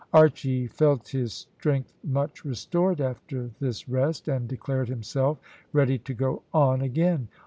[0.13, 5.39] Archy felt his strength much restored after this rest, and declared himself
[5.73, 7.27] ready to go on again.